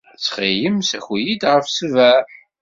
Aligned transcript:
Ttxil-m, 0.15 0.77
ssaki-iyi-d 0.83 1.43
ɣef 1.51 1.65
ssebɛa. 1.67 2.19